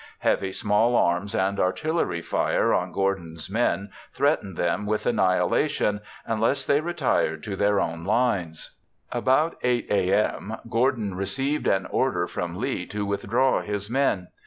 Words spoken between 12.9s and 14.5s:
withdraw his men.